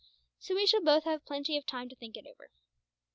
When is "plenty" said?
1.27-1.57